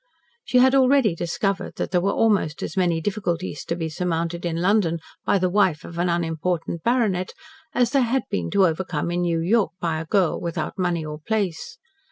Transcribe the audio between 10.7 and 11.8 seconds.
money or place.